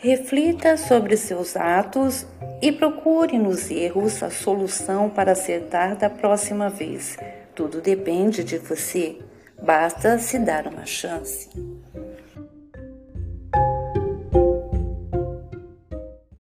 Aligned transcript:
Reflita 0.00 0.76
sobre 0.76 1.16
seus 1.16 1.56
atos 1.56 2.24
e 2.62 2.70
procure 2.70 3.36
nos 3.36 3.68
erros 3.68 4.22
a 4.22 4.30
solução 4.30 5.10
para 5.10 5.32
acertar 5.32 5.96
da 5.96 6.08
próxima 6.08 6.70
vez. 6.70 7.16
Tudo 7.52 7.80
depende 7.80 8.44
de 8.44 8.58
você. 8.58 9.18
Basta 9.60 10.16
se 10.20 10.38
dar 10.38 10.68
uma 10.68 10.86
chance. 10.86 11.50